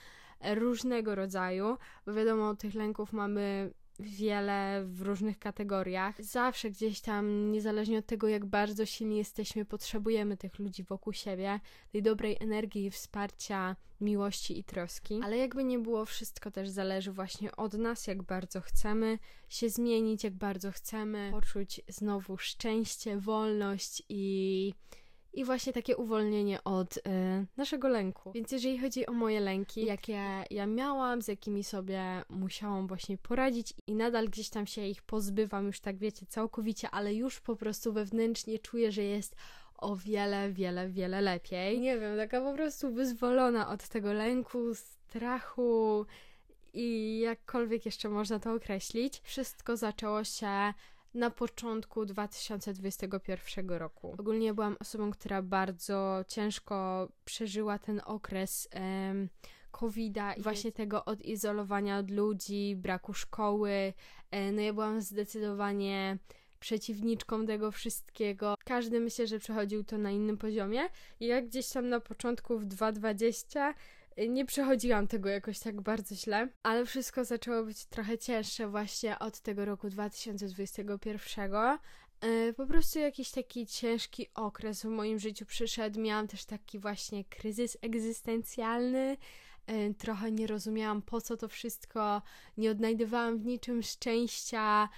różnego 0.55 1.15
rodzaju, 1.15 1.77
bo 2.05 2.13
wiadomo, 2.13 2.55
tych 2.55 2.75
lęków 2.75 3.13
mamy 3.13 3.73
wiele 3.99 4.83
w 4.85 5.01
różnych 5.01 5.39
kategoriach. 5.39 6.23
Zawsze 6.23 6.69
gdzieś 6.69 7.01
tam, 7.01 7.51
niezależnie 7.51 7.99
od 7.99 8.05
tego, 8.05 8.27
jak 8.27 8.45
bardzo 8.45 8.85
silni 8.85 9.17
jesteśmy, 9.17 9.65
potrzebujemy 9.65 10.37
tych 10.37 10.59
ludzi 10.59 10.83
wokół 10.83 11.13
siebie, 11.13 11.59
tej 11.91 12.01
dobrej 12.01 12.37
energii, 12.39 12.91
wsparcia, 12.91 13.75
miłości 14.01 14.59
i 14.59 14.63
troski. 14.63 15.19
Ale 15.23 15.37
jakby 15.37 15.63
nie 15.63 15.79
było, 15.79 16.05
wszystko 16.05 16.51
też 16.51 16.69
zależy 16.69 17.11
właśnie 17.11 17.55
od 17.55 17.73
nas, 17.73 18.07
jak 18.07 18.23
bardzo 18.23 18.61
chcemy 18.61 19.19
się 19.49 19.69
zmienić, 19.69 20.23
jak 20.23 20.33
bardzo 20.33 20.71
chcemy 20.71 21.29
poczuć 21.31 21.81
znowu 21.87 22.37
szczęście, 22.37 23.17
wolność 23.17 24.03
i 24.09 24.73
i 25.33 25.45
właśnie 25.45 25.73
takie 25.73 25.97
uwolnienie 25.97 26.63
od 26.63 26.97
y, 26.97 27.01
naszego 27.57 27.87
lęku. 27.87 28.31
Więc 28.31 28.51
jeżeli 28.51 28.79
chodzi 28.79 29.05
o 29.05 29.13
moje 29.13 29.39
lęki, 29.39 29.85
jakie 29.85 30.43
ja 30.49 30.65
miałam, 30.65 31.21
z 31.21 31.27
jakimi 31.27 31.63
sobie 31.63 32.23
musiałam 32.29 32.87
właśnie 32.87 33.17
poradzić 33.17 33.73
i 33.87 33.95
nadal 33.95 34.29
gdzieś 34.29 34.49
tam 34.49 34.67
się 34.67 34.85
ich 34.85 35.01
pozbywam, 35.01 35.65
już 35.65 35.79
tak 35.79 35.97
wiecie, 35.97 36.25
całkowicie, 36.25 36.89
ale 36.89 37.13
już 37.13 37.39
po 37.39 37.55
prostu 37.55 37.93
wewnętrznie 37.93 38.59
czuję, 38.59 38.91
że 38.91 39.03
jest 39.03 39.35
o 39.77 39.95
wiele, 39.95 40.51
wiele, 40.51 40.89
wiele 40.89 41.21
lepiej. 41.21 41.79
Nie 41.79 41.99
wiem, 41.99 42.17
taka 42.17 42.41
po 42.41 42.53
prostu 42.53 42.93
wyzwolona 42.93 43.69
od 43.69 43.87
tego 43.87 44.13
lęku, 44.13 44.75
strachu 44.75 46.05
i 46.73 47.19
jakkolwiek 47.19 47.85
jeszcze 47.85 48.09
można 48.09 48.39
to 48.39 48.53
określić. 48.53 49.21
Wszystko 49.23 49.77
zaczęło 49.77 50.23
się 50.23 50.73
na 51.13 51.29
początku 51.29 52.05
2021 52.05 53.69
roku. 53.69 54.15
Ogólnie 54.19 54.53
byłam 54.53 54.77
osobą, 54.79 55.11
która 55.11 55.41
bardzo 55.41 56.25
ciężko 56.27 57.07
przeżyła 57.25 57.79
ten 57.79 58.01
okres 58.05 58.69
um, 58.73 59.29
COVID-a 59.71 60.33
i 60.33 60.41
właśnie 60.41 60.71
tego 60.71 61.05
odizolowania 61.05 61.97
od 61.97 62.11
ludzi, 62.11 62.75
braku 62.75 63.13
szkoły. 63.13 63.93
E, 64.31 64.51
no 64.51 64.61
ja 64.61 64.73
byłam 64.73 65.01
zdecydowanie 65.01 66.17
przeciwniczką 66.59 67.45
tego 67.45 67.71
wszystkiego. 67.71 68.55
Każdy 68.65 68.99
myślę, 68.99 69.27
że 69.27 69.39
przechodził 69.39 69.83
to 69.83 69.97
na 69.97 70.11
innym 70.11 70.37
poziomie. 70.37 70.81
I 71.19 71.25
jak 71.25 71.47
gdzieś 71.47 71.69
tam 71.69 71.89
na 71.89 71.99
początku 71.99 72.59
w 72.59 72.65
2020 72.65 73.73
nie 74.27 74.45
przechodziłam 74.45 75.07
tego 75.07 75.29
jakoś 75.29 75.59
tak 75.59 75.81
bardzo 75.81 76.15
źle, 76.15 76.47
ale 76.63 76.85
wszystko 76.85 77.25
zaczęło 77.25 77.63
być 77.63 77.85
trochę 77.85 78.17
cięższe 78.17 78.67
właśnie 78.67 79.19
od 79.19 79.39
tego 79.39 79.65
roku 79.65 79.89
2021. 79.89 81.53
E, 82.21 82.53
po 82.53 82.65
prostu 82.65 82.99
jakiś 82.99 83.31
taki 83.31 83.67
ciężki 83.67 84.27
okres 84.35 84.81
w 84.81 84.85
moim 84.85 85.19
życiu 85.19 85.45
przyszedł. 85.45 85.99
Miałam 85.99 86.27
też 86.27 86.45
taki 86.45 86.79
właśnie 86.79 87.25
kryzys 87.25 87.77
egzystencjalny, 87.81 89.17
e, 89.67 89.93
trochę 89.93 90.31
nie 90.31 90.47
rozumiałam 90.47 91.01
po 91.01 91.21
co 91.21 91.37
to 91.37 91.47
wszystko, 91.47 92.21
nie 92.57 92.71
odnajdywałam 92.71 93.37
w 93.37 93.45
niczym 93.45 93.83
szczęścia, 93.83 94.89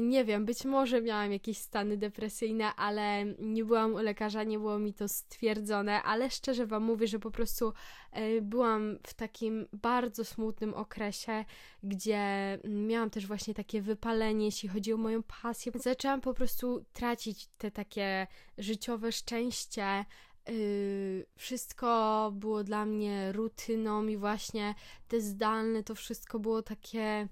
nie 0.00 0.24
wiem, 0.24 0.44
być 0.44 0.64
może 0.64 1.02
miałam 1.02 1.32
jakieś 1.32 1.58
stany 1.58 1.96
depresyjne, 1.96 2.74
ale 2.74 3.24
nie 3.38 3.64
byłam 3.64 3.94
u 3.94 3.98
lekarza, 3.98 4.44
nie 4.44 4.58
było 4.58 4.78
mi 4.78 4.94
to 4.94 5.08
stwierdzone, 5.08 6.02
ale 6.02 6.30
szczerze 6.30 6.66
Wam 6.66 6.82
mówię, 6.82 7.06
że 7.06 7.18
po 7.18 7.30
prostu 7.30 7.72
e, 8.12 8.40
byłam 8.40 8.98
w 9.06 9.14
takim 9.14 9.66
bardzo 9.72 10.24
smutnym 10.24 10.74
okresie, 10.74 11.44
gdzie 11.82 12.58
miałam 12.64 13.10
też 13.10 13.26
właśnie 13.26 13.54
takie 13.54 13.82
wypalenie, 13.82 14.44
jeśli 14.44 14.68
chodzi 14.68 14.92
o 14.92 14.96
moją 14.96 15.22
pasję. 15.42 15.72
Zaczęłam 15.74 16.20
po 16.20 16.34
prostu 16.34 16.84
tracić 16.92 17.46
te 17.58 17.70
takie 17.70 18.26
życiowe 18.58 19.12
szczęście, 19.12 20.04
Yy, 20.48 21.26
wszystko 21.36 22.30
było 22.34 22.64
dla 22.64 22.86
mnie 22.86 23.32
rutyną 23.32 24.06
i 24.06 24.16
właśnie 24.16 24.74
te 25.08 25.20
zdalne, 25.20 25.82
to 25.82 25.94
wszystko 25.94 26.38
było 26.38 26.62
takie 26.62 27.28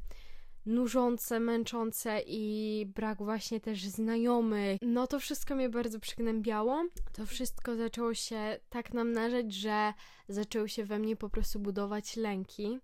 nużące, 0.69 1.41
męczące 1.41 2.21
i 2.27 2.87
brak 2.95 3.19
właśnie 3.19 3.61
też 3.61 3.85
znajomych. 3.85 4.79
No 4.83 5.07
to 5.07 5.21
wszystko 5.21 5.55
mnie 5.55 5.69
bardzo 5.69 6.01
przygnębiało. 6.01 6.85
To 7.13 7.27
wszystko 7.27 7.77
zaczęło 7.77 8.15
się 8.15 8.59
tak 8.69 8.95
namnażać, 8.95 9.55
że 9.55 9.93
zaczęły 10.29 10.69
się 10.69 10.85
we 10.85 10.99
mnie 10.99 11.17
po 11.17 11.31
prostu 11.31 11.59
budować 11.59 12.17
lęki. 12.17 12.79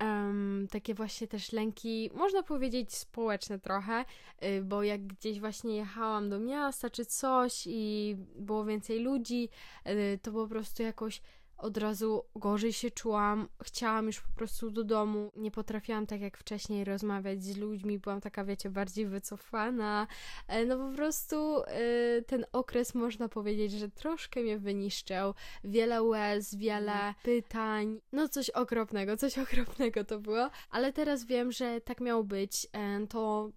Um, 0.00 0.68
takie 0.70 0.94
właśnie 0.94 1.26
też 1.28 1.52
lęki, 1.52 2.10
można 2.14 2.42
powiedzieć 2.42 2.94
społeczne 2.94 3.58
trochę, 3.58 4.04
yy, 4.42 4.62
bo 4.62 4.82
jak 4.82 5.06
gdzieś 5.06 5.40
właśnie 5.40 5.76
jechałam 5.76 6.30
do 6.30 6.38
miasta 6.38 6.90
czy 6.90 7.04
coś 7.04 7.62
i 7.66 8.16
było 8.36 8.64
więcej 8.64 9.00
ludzi, 9.00 9.48
yy, 9.86 10.18
to 10.22 10.32
po 10.32 10.48
prostu 10.48 10.82
jakoś 10.82 11.22
od 11.60 11.76
razu 11.76 12.24
gorzej 12.34 12.72
się 12.72 12.90
czułam, 12.90 13.48
chciałam 13.62 14.06
już 14.06 14.20
po 14.20 14.32
prostu 14.36 14.70
do 14.70 14.84
domu, 14.84 15.32
nie 15.36 15.50
potrafiłam 15.50 16.06
tak 16.06 16.20
jak 16.20 16.38
wcześniej 16.38 16.84
rozmawiać 16.84 17.44
z 17.44 17.56
ludźmi, 17.56 17.98
byłam 17.98 18.20
taka, 18.20 18.44
wiecie, 18.44 18.70
bardziej 18.70 19.06
wycofana. 19.06 20.06
E, 20.48 20.64
no 20.64 20.88
po 20.88 20.96
prostu 20.96 21.62
e, 21.66 22.22
ten 22.22 22.46
okres 22.52 22.94
można 22.94 23.28
powiedzieć, 23.28 23.72
że 23.72 23.88
troszkę 23.88 24.40
mnie 24.40 24.58
wyniszczył. 24.58 25.34
Wiele 25.64 26.02
łez, 26.02 26.54
wiele 26.54 26.92
mhm. 26.92 27.14
pytań, 27.22 28.00
no 28.12 28.28
coś 28.28 28.50
okropnego, 28.50 29.16
coś 29.16 29.38
okropnego 29.48 30.04
to 30.04 30.18
było, 30.18 30.50
ale 30.70 30.92
teraz 30.92 31.24
wiem, 31.24 31.52
że 31.52 31.80
tak 31.80 32.00
miało 32.00 32.24
być. 32.24 32.66
E, 32.72 33.06
to 33.06 33.50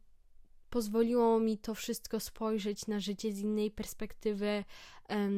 pozwoliło 0.73 1.39
mi 1.39 1.57
to 1.57 1.75
wszystko 1.75 2.19
spojrzeć 2.19 2.87
na 2.87 2.99
życie 2.99 3.31
z 3.31 3.39
innej 3.39 3.71
perspektywy. 3.71 4.63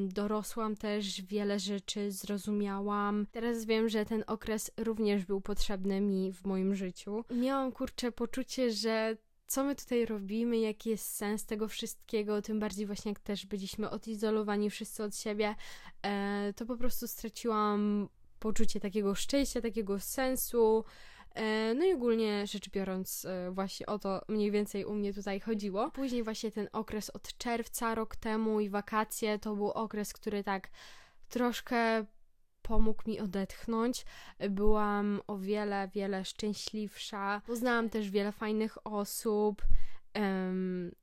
Dorosłam 0.08 0.76
też, 0.76 1.22
wiele 1.22 1.60
rzeczy 1.60 2.12
zrozumiałam. 2.12 3.28
Teraz 3.32 3.66
wiem, 3.66 3.90
że 3.90 4.06
ten 4.06 4.24
okres 4.28 4.72
również 4.78 5.26
był 5.26 5.42
potrzebny 5.42 6.02
mi 6.02 6.34
w 6.34 6.46
moim 6.46 6.76
życiu. 6.76 7.24
Miałam 7.32 7.72
kurczę 7.72 8.12
poczucie, 8.12 8.72
że 8.72 9.18
co 9.48 9.64
my 9.64 9.76
tutaj 9.76 10.06
robimy, 10.06 10.58
jaki 10.58 10.90
jest 10.90 11.16
sens 11.16 11.46
tego 11.46 11.68
wszystkiego, 11.68 12.42
tym 12.42 12.60
bardziej 12.60 12.86
właśnie 12.86 13.12
jak 13.12 13.20
też 13.20 13.46
byliśmy 13.46 13.90
odizolowani 13.90 14.70
wszyscy 14.70 15.04
od 15.04 15.16
siebie, 15.16 15.56
e, 16.02 16.54
to 16.56 16.66
po 16.66 16.78
prostu 16.78 17.08
straciłam 17.08 18.10
poczucie 18.40 18.80
takiego 18.80 19.16
szczęścia, 19.16 19.62
takiego 19.62 20.00
sensu. 20.00 20.84
E, 21.36 21.74
no 21.74 21.86
i 21.86 21.94
ogólnie 21.94 22.48
rzecz 22.48 22.70
biorąc, 22.70 23.26
e, 23.26 23.52
właśnie 23.52 23.86
o 23.86 24.00
to 24.00 24.22
mniej 24.28 24.52
więcej 24.52 24.86
u 24.86 24.94
mnie 24.94 25.14
tutaj 25.14 25.40
chodziło. 25.40 25.92
Później 25.92 26.24
właśnie 26.24 26.52
ten 26.52 26.70
okres 26.74 27.10
od 27.10 27.38
czerwca 27.38 27.96
rok 27.96 28.16
temu 28.16 28.60
i 28.60 28.70
wakacje 28.70 29.40
to 29.40 29.56
był 29.56 29.72
okres, 29.72 30.14
który 30.14 30.44
tak 30.44 30.70
troszkę 31.30 32.06
pomógł 32.62 33.04
mi 33.08 33.20
odetchnąć. 33.20 34.06
Byłam 34.50 35.22
o 35.28 35.38
wiele, 35.38 35.90
wiele 35.94 36.26
szczęśliwsza. 36.26 37.42
Poznałam 37.48 37.90
też 37.90 38.10
wiele 38.10 38.32
fajnych 38.32 38.88
osób 38.88 39.62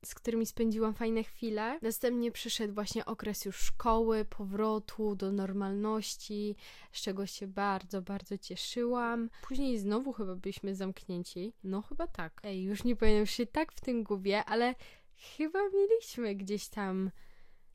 z 0.05 0.15
którymi 0.15 0.47
spędziłam 0.47 0.95
fajne 0.95 1.23
chwile. 1.23 1.79
Następnie 1.83 2.33
przyszedł 2.33 2.75
właśnie 2.75 3.05
okres 3.05 3.45
już 3.45 3.57
szkoły, 3.57 4.25
powrotu 4.25 5.17
do 5.17 5.33
normalności, 5.33 6.57
z 6.93 7.03
czego 7.03 7.27
się 7.27 7.47
bardzo, 7.47 8.03
bardzo 8.03 8.39
cieszyłam. 8.39 9.31
Później 9.43 9.79
znowu 9.79 10.13
chyba 10.13 10.37
byliśmy 10.37 10.75
zamknięci. 10.75 11.53
No 11.65 11.83
chyba 11.83 12.07
tak. 12.07 12.41
Ej, 12.45 12.63
już 12.63 12.85
nie 12.85 12.97
powiem 12.97 13.27
się 13.27 13.47
tak 13.47 13.73
w 13.73 13.81
tym 13.81 14.03
gubię, 14.03 14.45
ale 14.45 14.75
chyba 15.37 15.59
mieliśmy 15.75 16.35
gdzieś 16.35 16.69
tam 16.69 17.11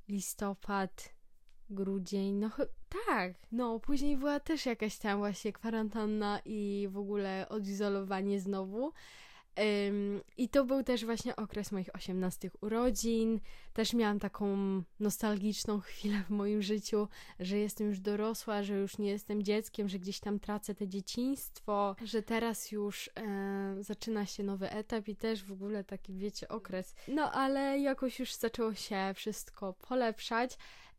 listopad, 0.07 1.13
grudzień, 1.69 2.33
no 2.33 2.49
tak. 3.07 3.33
No, 3.51 3.79
później 3.79 4.17
była 4.17 4.39
też 4.39 4.65
jakaś 4.65 4.97
tam 4.97 5.17
właśnie 5.19 5.53
kwarantanna 5.53 6.39
i 6.45 6.87
w 6.91 6.97
ogóle 6.97 7.45
odizolowanie 7.49 8.39
znowu. 8.39 8.93
I 10.37 10.49
to 10.49 10.65
był 10.65 10.83
też 10.83 11.05
właśnie 11.05 11.35
okres 11.35 11.71
moich 11.71 11.95
18 11.95 12.51
urodzin. 12.61 13.39
Też 13.73 13.93
miałam 13.93 14.19
taką 14.19 14.57
nostalgiczną 14.99 15.79
chwilę 15.87 16.23
w 16.27 16.29
moim 16.29 16.61
życiu, 16.61 17.07
że 17.39 17.57
jestem 17.57 17.87
już 17.87 17.99
dorosła, 17.99 18.63
że 18.63 18.73
już 18.73 18.97
nie 18.97 19.09
jestem 19.09 19.43
dzieckiem, 19.43 19.89
że 19.89 19.99
gdzieś 19.99 20.19
tam 20.19 20.39
tracę 20.39 20.75
te 20.75 20.87
dzieciństwo, 20.87 21.95
że 22.03 22.23
teraz 22.23 22.71
już 22.71 23.09
e, 23.15 23.75
zaczyna 23.79 24.25
się 24.25 24.43
nowy 24.43 24.69
etap 24.71 25.07
i 25.07 25.15
też 25.15 25.43
w 25.43 25.51
ogóle 25.51 25.83
taki, 25.83 26.13
wiecie, 26.13 26.47
okres. 26.47 26.95
No 27.07 27.31
ale 27.31 27.79
jakoś 27.79 28.19
już 28.19 28.33
zaczęło 28.33 28.73
się 28.73 29.11
wszystko 29.15 29.73
polepszać. 29.73 30.57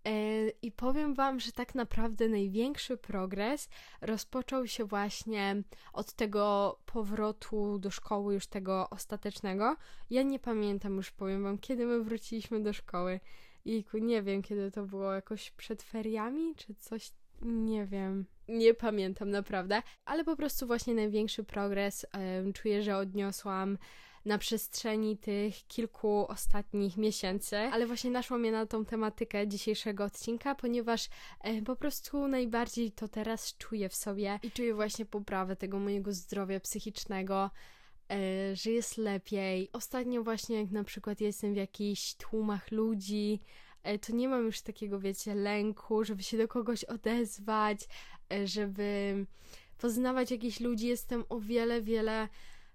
E, 0.08 0.48
I 0.62 0.72
powiem 0.72 1.14
Wam, 1.14 1.40
że 1.40 1.52
tak 1.52 1.74
naprawdę 1.74 2.28
największy 2.28 2.96
progres 2.96 3.68
rozpoczął 4.00 4.66
się 4.66 4.84
właśnie 4.84 5.62
od 5.92 6.12
tego 6.12 6.78
powrotu 6.86 7.78
do 7.78 7.90
szkoły, 7.90 8.34
już 8.34 8.46
tego 8.46 8.90
ostatecznego. 8.90 9.76
Ja 10.10 10.22
nie 10.22 10.38
pamiętam 10.38 10.96
już, 10.96 11.10
powiem 11.10 11.42
Wam, 11.42 11.58
kiedy 11.58 11.86
my 11.86 12.02
wróciliśmy 12.02 12.62
do 12.62 12.72
szkoły. 12.72 13.20
I 13.64 13.84
nie 13.94 14.22
wiem, 14.22 14.42
kiedy 14.42 14.70
to 14.70 14.82
było, 14.82 15.12
jakoś 15.12 15.50
przed 15.50 15.82
feriami, 15.82 16.54
czy 16.56 16.74
coś, 16.74 17.12
nie 17.42 17.86
wiem. 17.86 18.26
Nie 18.48 18.74
pamiętam 18.74 19.30
naprawdę, 19.30 19.82
ale 20.04 20.24
po 20.24 20.36
prostu 20.36 20.66
właśnie 20.66 20.94
największy 20.94 21.44
progres 21.44 22.06
czuję, 22.54 22.82
że 22.82 22.96
odniosłam 22.96 23.78
na 24.24 24.38
przestrzeni 24.38 25.16
tych 25.16 25.66
kilku 25.66 26.26
ostatnich 26.28 26.96
miesięcy, 26.96 27.56
ale 27.56 27.86
właśnie 27.86 28.10
naszło 28.10 28.38
mnie 28.38 28.52
na 28.52 28.66
tą 28.66 28.84
tematykę 28.84 29.48
dzisiejszego 29.48 30.04
odcinka, 30.04 30.54
ponieważ 30.54 31.08
e, 31.40 31.62
po 31.62 31.76
prostu 31.76 32.28
najbardziej 32.28 32.92
to 32.92 33.08
teraz 33.08 33.56
czuję 33.56 33.88
w 33.88 33.94
sobie 33.94 34.40
i 34.42 34.50
czuję 34.50 34.74
właśnie 34.74 35.06
poprawę 35.06 35.56
tego 35.56 35.78
mojego 35.78 36.12
zdrowia 36.12 36.60
psychicznego. 36.60 37.50
E, 38.10 38.56
że 38.56 38.70
jest 38.70 38.96
lepiej. 38.96 39.68
Ostatnio 39.72 40.22
właśnie 40.22 40.60
jak 40.60 40.70
na 40.70 40.84
przykład 40.84 41.20
jestem 41.20 41.54
w 41.54 41.56
jakichś 41.56 42.14
tłumach 42.14 42.70
ludzi, 42.70 43.40
e, 43.82 43.98
to 43.98 44.12
nie 44.12 44.28
mam 44.28 44.44
już 44.44 44.60
takiego, 44.60 45.00
wiecie, 45.00 45.34
lęku, 45.34 46.04
żeby 46.04 46.22
się 46.22 46.38
do 46.38 46.48
kogoś 46.48 46.84
odezwać, 46.84 47.78
żeby 48.44 49.26
poznawać 49.78 50.30
jakichś 50.30 50.60
ludzi. 50.60 50.86
Jestem 50.86 51.24
o 51.28 51.40
wiele, 51.40 51.82
wiele 51.82 52.28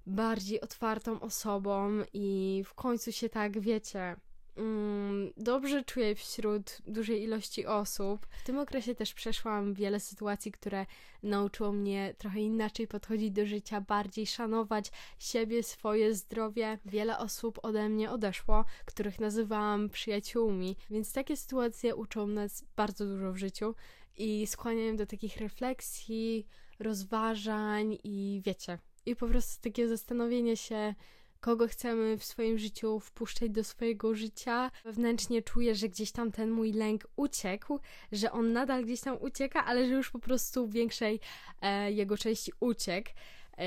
bardziej 0.05 0.61
otwartą 0.61 1.19
osobą 1.19 1.91
i 2.13 2.61
w 2.65 2.73
końcu 2.73 3.11
się 3.11 3.29
tak, 3.29 3.59
wiecie, 3.59 4.15
mm, 4.55 5.33
dobrze 5.37 5.83
czuję 5.83 6.15
wśród 6.15 6.77
dużej 6.87 7.23
ilości 7.23 7.65
osób. 7.65 8.27
W 8.43 8.45
tym 8.45 8.59
okresie 8.59 8.95
też 8.95 9.13
przeszłam 9.13 9.73
wiele 9.73 9.99
sytuacji, 9.99 10.51
które 10.51 10.85
nauczyło 11.23 11.71
mnie 11.71 12.15
trochę 12.17 12.39
inaczej 12.39 12.87
podchodzić 12.87 13.31
do 13.31 13.45
życia, 13.45 13.81
bardziej 13.81 14.27
szanować 14.27 14.91
siebie, 15.19 15.63
swoje 15.63 16.15
zdrowie. 16.15 16.79
Wiele 16.85 17.17
osób 17.17 17.59
ode 17.61 17.89
mnie 17.89 18.11
odeszło, 18.11 18.65
których 18.85 19.19
nazywałam 19.19 19.89
przyjaciółmi, 19.89 20.75
więc 20.89 21.13
takie 21.13 21.37
sytuacje 21.37 21.95
uczą 21.95 22.27
nas 22.27 22.65
bardzo 22.75 23.05
dużo 23.05 23.33
w 23.33 23.37
życiu 23.37 23.75
i 24.17 24.47
skłaniają 24.47 24.95
do 24.95 25.05
takich 25.05 25.37
refleksji, 25.37 26.47
rozważań 26.79 27.97
i 28.03 28.41
wiecie, 28.45 28.79
i 29.05 29.15
po 29.15 29.27
prostu 29.27 29.63
takie 29.63 29.87
zastanowienie 29.87 30.57
się, 30.57 30.95
kogo 31.43 31.67
chcemy 31.67 32.17
w 32.17 32.23
swoim 32.23 32.57
życiu 32.57 32.99
wpuszczać 32.99 33.49
do 33.49 33.63
swojego 33.63 34.15
życia. 34.15 34.71
Wewnętrznie 34.83 35.41
czuję, 35.41 35.75
że 35.75 35.89
gdzieś 35.89 36.11
tam 36.11 36.31
ten 36.31 36.51
mój 36.51 36.71
lęk 36.71 37.07
uciekł, 37.15 37.79
że 38.11 38.31
on 38.31 38.53
nadal 38.53 38.85
gdzieś 38.85 39.01
tam 39.01 39.17
ucieka, 39.21 39.65
ale 39.65 39.87
że 39.87 39.93
już 39.93 40.11
po 40.11 40.19
prostu 40.19 40.67
w 40.67 40.71
większej 40.71 41.19
e, 41.61 41.91
jego 41.91 42.17
części 42.17 42.51
uciekł. 42.59 43.09
E, 43.57 43.65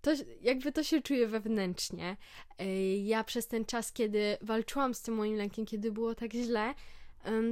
to, 0.00 0.10
jakby 0.40 0.72
to 0.72 0.82
się 0.82 1.02
czuje 1.02 1.26
wewnętrznie. 1.26 2.16
E, 2.58 2.96
ja 2.96 3.24
przez 3.24 3.46
ten 3.48 3.64
czas, 3.64 3.92
kiedy 3.92 4.36
walczyłam 4.40 4.94
z 4.94 5.02
tym 5.02 5.14
moim 5.14 5.36
lękiem, 5.36 5.66
kiedy 5.66 5.92
było 5.92 6.14
tak 6.14 6.32
źle, 6.32 6.74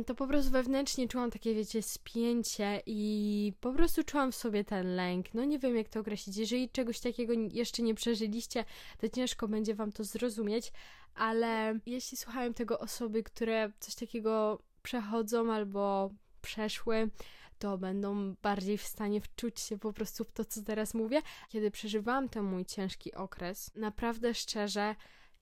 to 0.06 0.14
po 0.14 0.26
prostu 0.26 0.50
wewnętrznie 0.50 1.08
czułam 1.08 1.30
takie, 1.30 1.54
wiecie, 1.54 1.82
spięcie 1.82 2.82
i 2.86 3.52
po 3.60 3.72
prostu 3.72 4.04
czułam 4.04 4.32
w 4.32 4.36
sobie 4.36 4.64
ten 4.64 4.94
lęk. 4.96 5.34
No 5.34 5.44
nie 5.44 5.58
wiem, 5.58 5.76
jak 5.76 5.88
to 5.88 6.00
określić. 6.00 6.36
Jeżeli 6.36 6.68
czegoś 6.68 7.00
takiego 7.00 7.32
jeszcze 7.52 7.82
nie 7.82 7.94
przeżyliście, 7.94 8.64
to 8.98 9.08
ciężko 9.08 9.48
będzie 9.48 9.74
wam 9.74 9.92
to 9.92 10.04
zrozumieć, 10.04 10.72
ale 11.14 11.78
jeśli 11.86 12.16
słuchają 12.16 12.54
tego 12.54 12.78
osoby, 12.78 13.22
które 13.22 13.72
coś 13.80 13.94
takiego 13.94 14.62
przechodzą 14.82 15.52
albo 15.52 16.10
przeszły, 16.42 17.10
to 17.58 17.78
będą 17.78 18.34
bardziej 18.42 18.78
w 18.78 18.82
stanie 18.82 19.20
wczuć 19.20 19.60
się 19.60 19.78
po 19.78 19.92
prostu 19.92 20.24
w 20.24 20.32
to, 20.32 20.44
co 20.44 20.62
teraz 20.62 20.94
mówię. 20.94 21.22
Kiedy 21.48 21.70
przeżywałam 21.70 22.28
ten 22.28 22.44
mój 22.44 22.64
ciężki 22.64 23.14
okres, 23.14 23.70
naprawdę 23.74 24.34
szczerze 24.34 24.94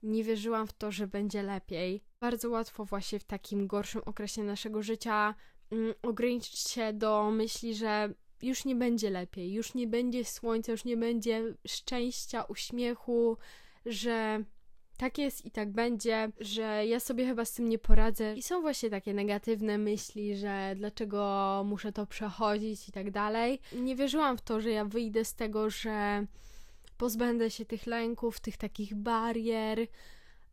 nie 0.03 0.23
wierzyłam 0.23 0.67
w 0.67 0.73
to, 0.73 0.91
że 0.91 1.07
będzie 1.07 1.43
lepiej. 1.43 2.08
Bardzo 2.21 2.49
łatwo 2.49 2.85
właśnie 2.85 3.19
w 3.19 3.23
takim 3.23 3.67
gorszym 3.67 4.01
okresie 4.05 4.43
naszego 4.43 4.83
życia 4.83 5.35
mm, 5.71 5.93
ograniczyć 6.01 6.59
się 6.59 6.93
do 6.93 7.31
myśli, 7.31 7.75
że 7.75 8.13
już 8.41 8.65
nie 8.65 8.75
będzie 8.75 9.09
lepiej, 9.09 9.53
już 9.53 9.73
nie 9.73 9.87
będzie 9.87 10.25
słońca, 10.25 10.71
już 10.71 10.85
nie 10.85 10.97
będzie 10.97 11.43
szczęścia, 11.67 12.43
uśmiechu, 12.43 13.37
że 13.85 14.43
tak 14.97 15.17
jest 15.17 15.45
i 15.45 15.51
tak 15.51 15.71
będzie, 15.71 16.31
że 16.39 16.85
ja 16.85 16.99
sobie 16.99 17.25
chyba 17.25 17.45
z 17.45 17.53
tym 17.53 17.69
nie 17.69 17.79
poradzę. 17.79 18.33
I 18.35 18.41
są 18.43 18.61
właśnie 18.61 18.89
takie 18.89 19.13
negatywne 19.13 19.77
myśli, 19.77 20.35
że 20.35 20.73
dlaczego 20.75 21.63
muszę 21.65 21.91
to 21.91 22.05
przechodzić 22.07 22.89
i 22.89 22.91
tak 22.91 23.11
dalej. 23.11 23.59
Nie 23.75 23.95
wierzyłam 23.95 24.37
w 24.37 24.41
to, 24.41 24.61
że 24.61 24.69
ja 24.69 24.85
wyjdę 24.85 25.25
z 25.25 25.35
tego, 25.35 25.69
że 25.69 26.25
pozbędę 26.97 27.49
się 27.49 27.65
tych 27.65 27.87
lęków, 27.87 28.39
tych 28.39 28.57
takich 28.57 28.95
barier. 28.95 29.87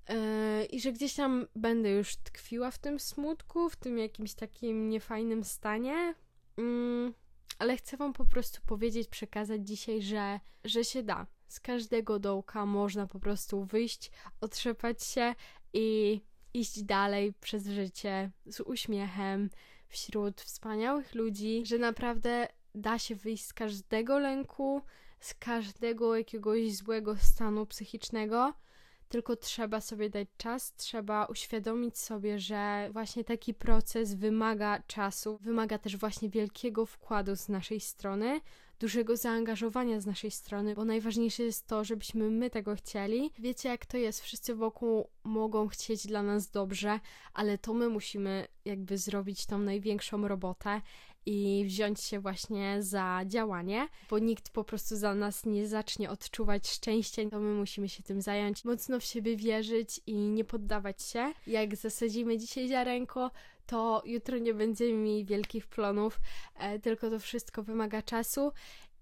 Yy, 0.08 0.64
I 0.64 0.80
że 0.80 0.92
gdzieś 0.92 1.14
tam 1.14 1.46
będę 1.56 1.90
już 1.90 2.16
tkwiła 2.16 2.70
w 2.70 2.78
tym 2.78 3.00
smutku, 3.00 3.70
w 3.70 3.76
tym 3.76 3.98
jakimś 3.98 4.34
takim 4.34 4.88
niefajnym 4.88 5.44
stanie. 5.44 6.14
Yy, 6.56 7.12
ale 7.58 7.76
chcę 7.76 7.96
Wam 7.96 8.12
po 8.12 8.25
prostu 8.25 8.60
powiedzieć, 8.66 9.08
przekazać 9.08 9.68
dzisiaj, 9.68 10.02
że, 10.02 10.40
że 10.64 10.84
się 10.84 11.02
da. 11.02 11.26
Z 11.48 11.60
każdego 11.60 12.18
dołka 12.18 12.66
można 12.66 13.06
po 13.06 13.20
prostu 13.20 13.64
wyjść, 13.64 14.10
otrzepać 14.40 15.04
się 15.04 15.34
i 15.72 16.20
iść 16.54 16.82
dalej 16.82 17.32
przez 17.40 17.66
życie 17.66 18.30
z 18.46 18.60
uśmiechem 18.60 19.50
wśród 19.88 20.40
wspaniałych 20.40 21.14
ludzi, 21.14 21.62
że 21.66 21.78
naprawdę 21.78 22.48
da 22.75 22.98
się 22.98 23.14
wyjść 23.14 23.44
z 23.44 23.52
każdego 23.52 24.18
lęku, 24.18 24.82
z 25.20 25.34
każdego 25.34 26.16
jakiegoś 26.16 26.75
złego 26.75 27.16
stanu 27.16 27.66
psychicznego 27.66 28.54
tylko 29.08 29.36
trzeba 29.36 29.80
sobie 29.80 30.10
dać 30.10 30.28
czas, 30.36 30.75
trzeba 30.75 31.26
uświadomić 31.26 31.98
sobie, 31.98 32.38
że 32.38 32.88
właśnie 32.92 33.25
taki 33.25 33.54
proces 33.54 34.14
wymaga 34.14 34.82
czasu, 34.86 35.38
wymaga 35.40 35.78
też 35.78 35.96
właśnie 35.96 36.28
wielkiego 36.28 36.86
wkładu 36.86 37.36
z 37.36 37.48
naszej 37.48 37.80
strony, 37.80 38.40
dużego 38.80 39.16
zaangażowania 39.16 40.00
z 40.00 40.06
naszej 40.06 40.30
strony, 40.30 40.75
bo 40.75 40.84
najważniejsze 40.84 41.42
jest 41.42 41.66
to, 41.66 41.84
żebyśmy 41.84 42.30
my 42.30 42.50
tego 42.50 42.75
chcieli. 42.75 43.30
Wiecie, 43.38 43.68
jak 43.68 43.86
to 43.86 43.96
jest, 43.96 44.20
wszyscy 44.20 44.54
wokół 44.54 45.08
mogą 45.25 45.68
chcieć 45.68 46.06
dla 46.06 46.22
nas 46.22 46.50
dobrze, 46.50 47.00
ale 47.34 47.58
to 47.58 47.75
my 47.75 47.88
musimy 47.88 48.48
jakby 48.64 48.98
zrobić 48.98 49.46
tą 49.46 49.58
największą 49.58 50.28
robotę 50.28 50.80
i 51.26 51.64
wziąć 51.66 52.00
się 52.00 52.21
właśnie 52.21 52.83
za 52.83 53.21
działanie, 53.26 53.88
bo 54.11 54.18
nikt 54.18 54.50
po 54.50 54.64
prostu 54.64 54.97
za 54.97 55.14
nas 55.14 55.47
nie 55.47 55.68
zacznie 55.68 56.11
odczuwać 56.11 56.68
szczęścia, 56.68 57.23
to 57.30 57.40
my 57.40 57.54
musimy 57.54 57.88
się 57.88 58.02
tym 58.02 58.23
zająć, 58.23 58.64
mocno 58.64 59.00
w 59.00 59.04
siebie 59.04 59.37
wierzyć 59.37 60.00
i 60.06 60.14
nie 60.14 60.45
poddawać 60.45 61.02
się. 61.02 61.33
Jak 61.47 61.76
zasadzimy 61.76 62.38
dzisiaj 62.38 62.68
ziarenko, 62.68 63.30
to 63.66 64.02
jutro 64.04 64.38
nie 64.38 64.54
będziemy 64.54 64.92
mieli 64.92 65.25
wielkich 65.25 65.66
plonów, 65.66 66.21
e, 66.54 66.78
tylko 66.78 67.11
to 67.11 67.18
wszystko 67.18 67.62
wymaga 67.62 68.02
czasu 68.02 68.52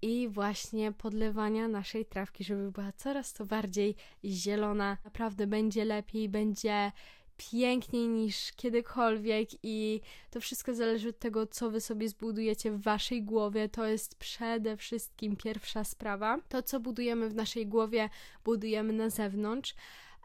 i 0.01 0.29
właśnie 0.29 0.91
podlewania 0.91 1.67
naszej 1.67 2.05
trawki, 2.05 2.43
żeby 2.43 2.71
była 2.71 2.91
coraz 2.91 3.33
to 3.33 3.45
bardziej 3.45 3.95
zielona. 4.25 4.97
Naprawdę 5.03 5.47
będzie 5.47 5.85
lepiej, 5.85 6.29
będzie 6.29 6.91
piękniej 7.37 8.07
niż 8.07 8.51
kiedykolwiek 8.51 9.49
i 9.63 10.01
to 10.31 10.41
wszystko 10.41 10.73
zależy 10.73 11.09
od 11.09 11.19
tego, 11.19 11.47
co 11.47 11.71
wy 11.71 11.81
sobie 11.81 12.09
zbudujecie 12.09 12.71
w 12.71 12.81
waszej 12.81 13.23
głowie. 13.23 13.69
To 13.69 13.85
jest 13.85 14.15
przede 14.15 14.77
wszystkim 14.77 15.35
pierwsza 15.35 15.83
sprawa. 15.83 16.39
To, 16.49 16.63
co 16.63 16.79
budujemy 16.79 17.29
w 17.29 17.35
naszej 17.35 17.67
głowie, 17.67 18.09
budujemy 18.43 18.93
na 18.93 19.09
zewnątrz. 19.09 19.75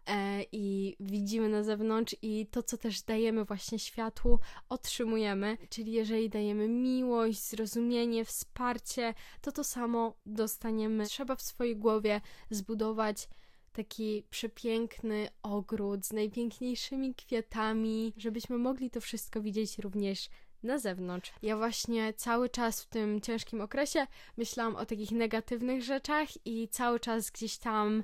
E, 0.07 0.45
I 0.53 0.97
widzimy 1.01 1.49
na 1.49 1.63
zewnątrz, 1.63 2.17
i 2.23 2.47
to, 2.47 2.63
co 2.63 2.77
też 2.77 3.03
dajemy 3.03 3.45
właśnie 3.45 3.79
światłu, 3.79 4.39
otrzymujemy. 4.69 5.57
Czyli 5.69 5.93
jeżeli 5.93 6.31
dajemy 6.31 6.69
miłość, 6.69 7.49
zrozumienie, 7.49 8.25
wsparcie, 8.25 9.15
to 9.41 9.53
to 9.53 9.65
samo 9.65 10.15
dostaniemy. 10.27 11.07
Trzeba 11.07 11.37
w 11.37 11.43
swojej 11.43 11.77
głowie 11.77 12.21
zbudować 12.51 13.29
taki 13.73 14.25
przepiękny 14.31 15.29
ogród 15.43 16.07
z 16.07 16.13
najpiękniejszymi 16.13 17.15
kwiatami, 17.15 18.13
żebyśmy 18.17 18.59
mogli 18.59 18.91
to 18.91 19.01
wszystko 19.01 19.41
widzieć 19.41 19.79
również 19.79 20.29
na 20.63 20.79
zewnątrz. 20.79 21.33
Ja 21.43 21.57
właśnie 21.57 22.13
cały 22.13 22.49
czas 22.49 22.83
w 22.83 22.87
tym 22.87 23.21
ciężkim 23.21 23.61
okresie 23.61 24.07
myślałam 24.37 24.77
o 24.77 24.87
takich 24.87 25.11
negatywnych 25.11 25.83
rzeczach 25.83 26.29
i 26.45 26.69
cały 26.69 27.01
czas 27.01 27.31
gdzieś 27.31 27.59
tam 27.59 28.03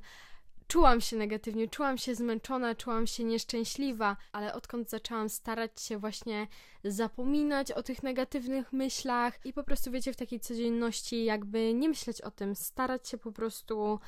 czułam 0.68 1.00
się 1.00 1.16
negatywnie, 1.16 1.68
czułam 1.68 1.98
się 1.98 2.14
zmęczona, 2.14 2.74
czułam 2.74 3.06
się 3.06 3.24
nieszczęśliwa, 3.24 4.16
ale 4.32 4.54
odkąd 4.54 4.90
zaczęłam 4.90 5.28
starać 5.28 5.82
się 5.82 5.98
właśnie 5.98 6.46
zapominać 6.84 7.72
o 7.72 7.82
tych 7.82 8.02
negatywnych 8.02 8.72
myślach 8.72 9.46
i 9.46 9.52
po 9.52 9.64
prostu 9.64 9.90
wiecie 9.90 10.12
w 10.12 10.16
takiej 10.16 10.40
codzienności 10.40 11.24
jakby 11.24 11.74
nie 11.74 11.88
myśleć 11.88 12.20
o 12.20 12.30
tym, 12.30 12.54
starać 12.54 13.08
się 13.08 13.18
po 13.18 13.32
prostu 13.32 14.00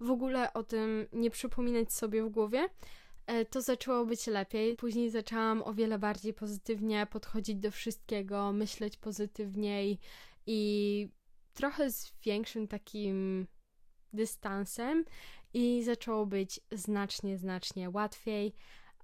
w 0.00 0.10
ogóle 0.10 0.52
o 0.52 0.62
tym 0.62 1.06
nie 1.12 1.30
przypominać 1.30 1.92
sobie 1.92 2.22
w 2.22 2.28
głowie, 2.28 2.68
e, 3.26 3.44
to 3.44 3.62
zaczęło 3.62 4.06
być 4.06 4.26
lepiej. 4.26 4.76
Później 4.76 5.10
zaczęłam 5.10 5.62
o 5.62 5.74
wiele 5.74 5.98
bardziej 5.98 6.34
pozytywnie 6.34 7.06
podchodzić 7.10 7.56
do 7.56 7.70
wszystkiego, 7.70 8.52
myśleć 8.52 8.96
pozytywniej 8.96 9.98
i 10.46 11.08
trochę 11.54 11.90
z 11.90 12.12
większym 12.24 12.68
takim 12.68 13.46
dystansem 14.12 15.04
i 15.54 15.82
zaczęło 15.82 16.26
być 16.26 16.60
znacznie, 16.72 17.38
znacznie 17.38 17.90
łatwiej 17.90 18.52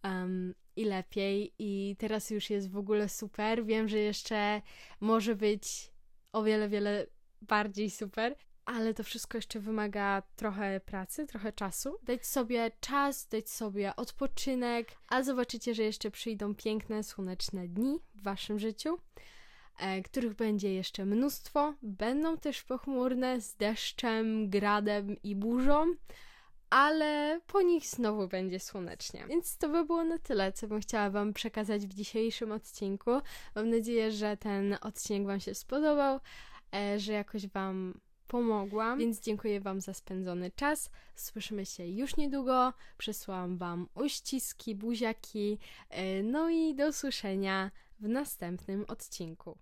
um, 0.05 0.55
i 0.77 0.85
lepiej 0.85 1.55
i 1.59 1.97
teraz 1.99 2.31
już 2.31 2.51
jest 2.51 2.71
w 2.71 2.77
ogóle 2.77 3.09
super. 3.09 3.67
Wiem, 3.67 3.89
że 3.89 3.99
jeszcze 3.99 4.63
może 5.01 5.37
być 5.37 5.93
o 6.33 6.43
wiele, 6.43 6.69
wiele 6.69 7.07
bardziej 7.43 7.91
super, 7.91 8.37
ale 8.73 8.95
to 8.95 9.05
wszystko 9.05 9.39
jeszcze 9.39 9.61
wymaga 9.61 10.23
trochę 10.37 10.81
pracy, 10.81 11.27
trochę 11.27 11.53
czasu. 11.53 11.99
Dać 12.03 12.27
sobie 12.27 12.71
czas, 12.81 13.29
dać 13.29 13.51
sobie 13.51 13.97
odpoczynek, 13.97 14.89
a 15.09 15.23
zobaczycie, 15.23 15.75
że 15.75 15.83
jeszcze 15.83 16.11
przyjdą 16.11 16.55
piękne, 16.55 17.03
słoneczne 17.03 17.69
dni 17.69 18.01
w 18.15 18.23
waszym 18.23 18.59
życiu, 18.59 18.99
e, 19.79 20.03
których 20.03 20.35
będzie 20.35 20.75
jeszcze 20.75 21.05
mnóstwo. 21.05 21.75
Będą 21.83 22.39
też 22.39 22.63
pochmurne 22.63 23.41
z 23.41 23.57
deszczem, 23.57 24.51
gradem 24.51 25.17
i 25.23 25.37
burzą. 25.37 25.95
Ale 26.71 27.41
po 27.47 27.63
nich 27.63 27.87
znowu 27.87 28.29
będzie 28.29 28.61
słonecznie. 28.61 29.25
Więc 29.29 29.59
to 29.59 29.69
by 29.69 29.85
było 29.85 30.05
na 30.05 30.19
tyle, 30.19 30.53
co 30.53 30.69
bym 30.69 30.81
chciała 30.81 31.11
Wam 31.11 31.33
przekazać 31.33 31.87
w 31.87 31.95
dzisiejszym 31.95 32.53
odcinku. 32.53 33.11
Mam 33.55 33.71
nadzieję, 33.71 34.13
że 34.13 34.37
ten 34.37 34.77
odcinek 34.81 35.27
Wam 35.27 35.41
się 35.41 35.55
spodobał, 35.55 36.21
e, 36.75 36.99
że 36.99 37.13
jakoś 37.13 37.47
Wam 37.47 37.95
pomogłam, 38.33 38.99
więc 38.99 39.21
dziękuję 39.21 39.61
Wam 39.61 39.81
za 39.81 39.95
spędzony 39.95 40.51
czas. 40.51 40.91
Słyszymy 41.15 41.67
się 41.67 41.87
już 41.87 42.17
niedługo. 42.17 42.73
Przesłałam 42.99 43.57
Wam 43.59 43.89
uściski, 43.95 44.75
buziaki. 44.75 45.59
E, 45.91 46.23
no 46.23 46.51
i 46.51 46.75
do 46.75 46.89
usłyszenia 46.89 47.71
w 48.01 48.09
następnym 48.09 48.85
odcinku. 48.89 49.59